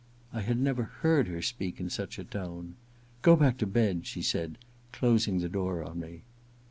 I 0.33 0.41
had 0.41 0.57
never 0.59 0.81
heard 1.01 1.27
her 1.27 1.43
speak 1.43 1.79
in 1.79 1.91
such 1.91 2.17
a 2.17 2.23
tone. 2.23 2.73
* 2.97 3.21
Go 3.21 3.35
back 3.35 3.59
to 3.59 3.67
bed,' 3.67 4.07
she 4.07 4.23
said, 4.23 4.57
closing 4.91 5.37
the 5.37 5.47
door 5.47 5.83
on 5.83 5.99
me. 5.99 6.23